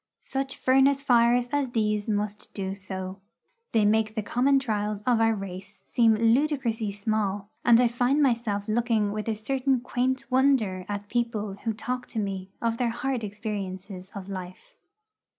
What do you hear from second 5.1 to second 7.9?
our race seem ludicrously small, and I